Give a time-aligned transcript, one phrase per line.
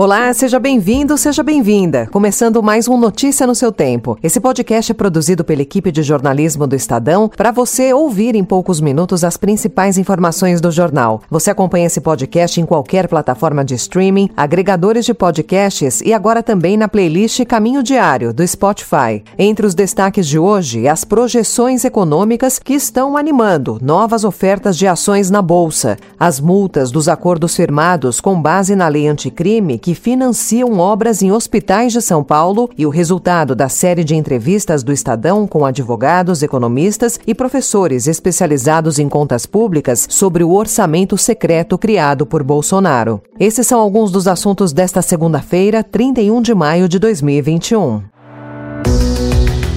[0.00, 2.08] Olá, seja bem-vindo, seja bem-vinda.
[2.10, 4.18] Começando mais um Notícia no seu tempo.
[4.22, 8.80] Esse podcast é produzido pela equipe de jornalismo do Estadão para você ouvir em poucos
[8.80, 11.20] minutos as principais informações do jornal.
[11.28, 16.78] Você acompanha esse podcast em qualquer plataforma de streaming, agregadores de podcasts e agora também
[16.78, 19.22] na playlist Caminho Diário do Spotify.
[19.38, 25.28] Entre os destaques de hoje, as projeções econômicas que estão animando novas ofertas de ações
[25.28, 30.78] na bolsa, as multas dos acordos firmados com base na lei anticrime que que financiam
[30.78, 35.48] obras em hospitais de São Paulo e o resultado da série de entrevistas do Estadão
[35.48, 42.44] com advogados, economistas e professores especializados em contas públicas sobre o orçamento secreto criado por
[42.44, 43.20] Bolsonaro.
[43.36, 48.02] Esses são alguns dos assuntos desta segunda-feira, 31 de maio de 2021.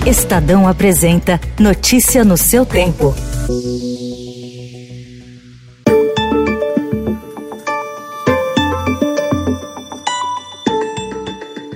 [0.06, 3.16] Estadão apresenta Notícia no seu tempo.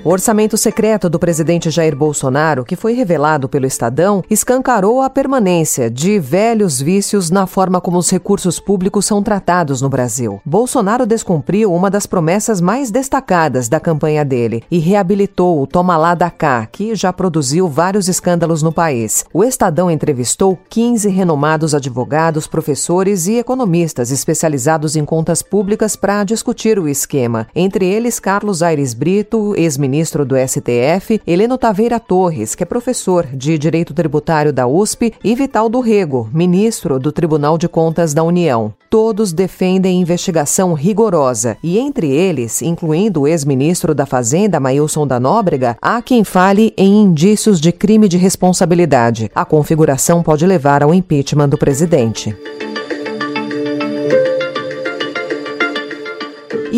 [0.08, 5.92] O orçamento secreto do presidente Jair Bolsonaro, que foi revelado pelo Estadão, escancarou a permanência
[5.92, 10.40] de velhos vícios na forma como os recursos públicos são tratados no Brasil.
[10.46, 16.16] Bolsonaro descumpriu uma das promessas mais destacadas da campanha dele e reabilitou o Toma lá
[16.16, 19.26] da cá, que já produziu vários escândalos no país.
[19.34, 26.80] O Estadão entrevistou 15 renomados advogados, professores e economistas especializados em contas públicas para discutir
[26.80, 27.46] o esquema.
[27.54, 33.26] Entre eles, Carlos Aires Brito, ex-ministro ministro do STF, Heleno Taveira Torres, que é professor
[33.34, 38.22] de Direito Tributário da USP, e Vital do Rego, ministro do Tribunal de Contas da
[38.22, 38.72] União.
[38.92, 45.76] Todos defendem investigação rigorosa e, entre eles, incluindo o ex-ministro da Fazenda, Mailson da Nóbrega,
[45.82, 49.32] há quem fale em indícios de crime de responsabilidade.
[49.34, 52.36] A configuração pode levar ao impeachment do presidente.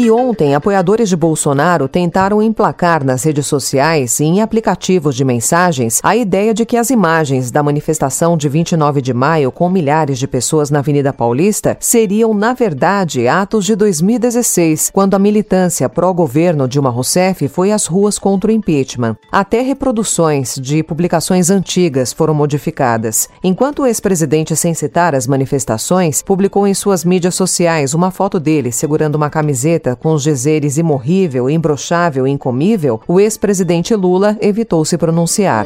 [0.02, 6.00] E ontem, apoiadores de Bolsonaro tentaram emplacar nas redes sociais e em aplicativos de mensagens
[6.02, 10.26] a ideia de que as imagens da manifestação de 29 de maio, com milhares de
[10.26, 16.90] pessoas na Avenida Paulista, seriam, na verdade, atos de 2016, quando a militância pró-governo Dilma
[16.90, 19.18] Rousseff foi às ruas contra o impeachment.
[19.30, 23.28] Até reproduções de publicações antigas foram modificadas.
[23.44, 28.72] Enquanto o ex-presidente, sem citar as manifestações, publicou em suas mídias sociais uma foto dele
[28.72, 34.98] segurando uma camiseta com os dizeres imorrível, imbrochável e incomível, o ex-presidente Lula evitou se
[34.98, 35.66] pronunciar.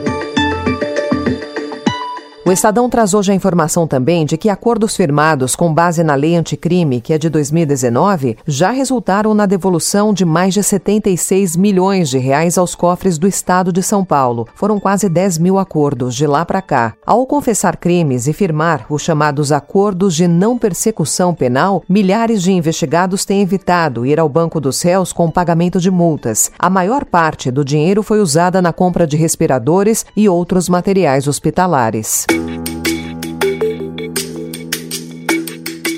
[2.45, 6.35] O Estadão traz hoje a informação também de que acordos firmados com base na lei
[6.35, 12.17] anticrime, que é de 2019, já resultaram na devolução de mais de 76 milhões de
[12.17, 14.45] reais aos cofres do Estado de São Paulo.
[14.55, 16.95] Foram quase 10 mil acordos de lá para cá.
[17.05, 23.23] Ao confessar crimes e firmar os chamados acordos de não persecução penal, milhares de investigados
[23.23, 26.51] têm evitado ir ao banco dos réus com pagamento de multas.
[26.59, 32.25] A maior parte do dinheiro foi usada na compra de respiradores e outros materiais hospitalares.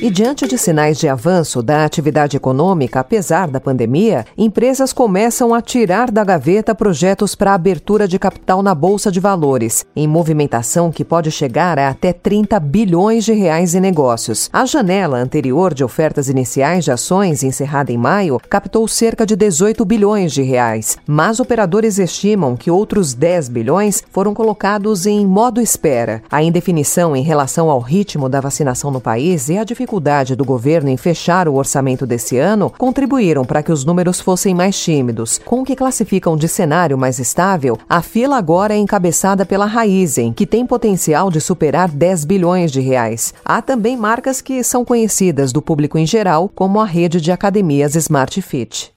[0.05, 5.63] E diante de sinais de avanço da atividade econômica, apesar da pandemia, empresas começam a
[5.63, 11.03] tirar da gaveta projetos para abertura de capital na Bolsa de Valores, em movimentação que
[11.03, 14.47] pode chegar a até 30 bilhões de reais em negócios.
[14.53, 19.83] A janela anterior de ofertas iniciais de ações, encerrada em maio, captou cerca de 18
[19.85, 26.21] bilhões de reais, mas operadores estimam que outros 10 bilhões foram colocados em modo espera.
[26.29, 30.43] A indefinição em relação ao ritmo da vacinação no país e a dificuldade dificuldade do
[30.43, 35.39] governo em fechar o orçamento desse ano contribuíram para que os números fossem mais tímidos.
[35.45, 40.33] Com o que classificam de cenário mais estável, a fila agora é encabeçada pela Raizen,
[40.33, 43.33] que tem potencial de superar 10 bilhões de reais.
[43.45, 47.95] Há também marcas que são conhecidas do público em geral, como a rede de academias
[47.95, 48.91] Smart Fit.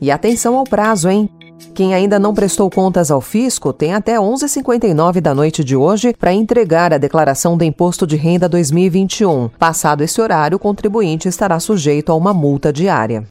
[0.00, 1.28] E atenção ao prazo, hein?
[1.78, 6.32] Quem ainda não prestou contas ao fisco tem até 11h59 da noite de hoje para
[6.32, 9.48] entregar a declaração do Imposto de Renda 2021.
[9.60, 13.24] Passado esse horário, o contribuinte estará sujeito a uma multa diária.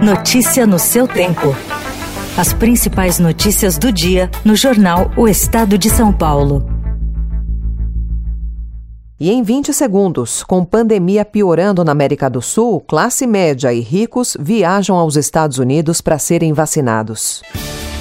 [0.00, 1.52] Notícia no seu tempo.
[2.36, 6.64] As principais notícias do dia no jornal O Estado de São Paulo.
[9.18, 14.36] E em 20 segundos, com pandemia piorando na América do Sul, classe média e ricos
[14.38, 17.42] viajam aos Estados Unidos para serem vacinados.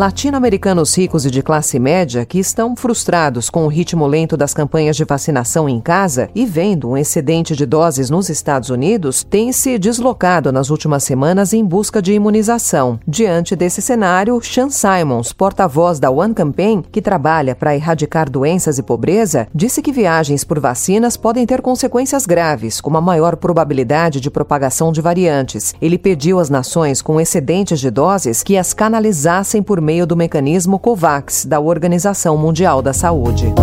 [0.00, 4.96] Latino-americanos ricos e de classe média que estão frustrados com o ritmo lento das campanhas
[4.96, 9.76] de vacinação em casa e vendo um excedente de doses nos Estados Unidos têm se
[9.78, 12.98] deslocado nas últimas semanas em busca de imunização.
[13.06, 18.82] Diante desse cenário, Sean Simons, porta-voz da One Campaign, que trabalha para erradicar doenças e
[18.82, 24.30] pobreza, disse que viagens por vacinas podem ter consequências graves, como a maior probabilidade de
[24.30, 25.74] propagação de variantes.
[25.78, 30.77] Ele pediu às nações com excedentes de doses que as canalizassem por meio do mecanismo
[30.77, 33.53] COVAX da Organização Mundial da Saúde.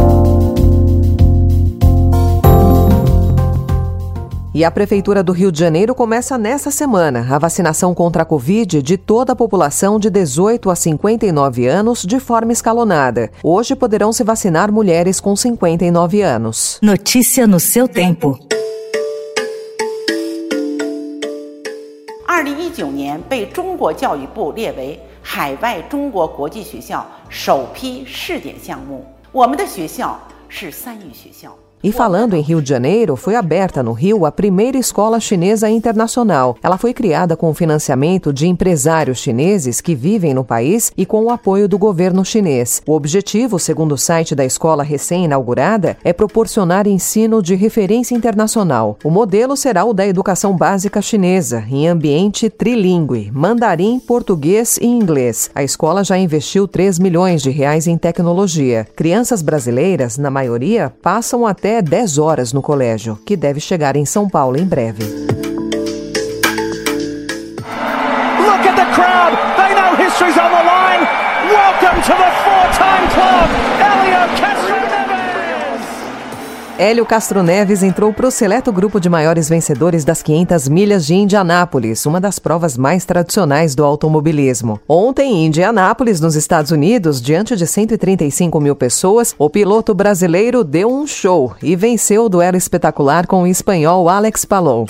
[4.55, 8.83] E a Prefeitura do Rio de Janeiro começa nesta semana a vacinação contra a Covid
[8.83, 13.31] de toda a população de 18 a 59 anos de forma escalonada.
[13.43, 16.79] Hoje poderão se vacinar mulheres com 59 anos.
[16.83, 18.39] Notícia no seu tempo.
[22.43, 24.99] 二零一九年被中国教育部列为
[25.30, 31.54] 海外中国国际学校首批试点项目，我们的学校是三育学校。
[31.84, 36.58] E falando em Rio de Janeiro, foi aberta no Rio a primeira escola chinesa internacional.
[36.64, 41.24] Ela foi criada com o financiamento de empresários chineses que vivem no país e com
[41.24, 42.82] o apoio do governo chinês.
[42.88, 48.98] O objetivo, segundo o site da escola recém-inaugurada, é proporcionar ensino de referência internacional.
[49.04, 55.52] O modelo será o da educação básica chinesa, em ambiente trilingue, mandarim, português e inglês.
[55.54, 58.88] A escola já investiu 3 milhões de reais em tecnologia.
[58.96, 64.06] Crianças brasileiras, na maioria, passam até até 10 horas no colégio, que deve chegar em
[64.06, 65.04] São Paulo em breve.
[68.40, 69.38] Look at the crowd.
[69.58, 70.67] They know history's on the
[76.80, 81.16] Hélio Castro Neves entrou para o seleto grupo de maiores vencedores das 500 milhas de
[81.16, 84.80] Indianápolis, uma das provas mais tradicionais do automobilismo.
[84.88, 90.88] Ontem, em Indianápolis, nos Estados Unidos, diante de 135 mil pessoas, o piloto brasileiro deu
[90.94, 94.86] um show e venceu o duelo espetacular com o espanhol Alex Palou.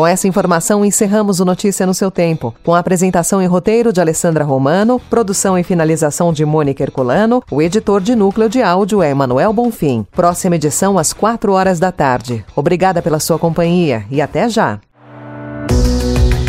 [0.00, 2.54] Com essa informação, encerramos o Notícia no seu tempo.
[2.64, 7.60] Com a apresentação e roteiro de Alessandra Romano, produção e finalização de Mônica Herculano, o
[7.60, 10.06] editor de núcleo de áudio é Emanuel Bonfim.
[10.10, 12.42] Próxima edição às 4 horas da tarde.
[12.56, 14.80] Obrigada pela sua companhia e até já.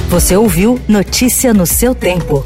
[0.08, 2.46] Você ouviu Notícia no seu tempo.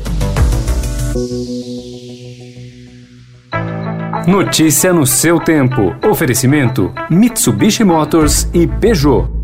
[4.25, 5.96] Notícia no seu tempo.
[6.10, 9.35] Oferecimento: Mitsubishi Motors e Peugeot.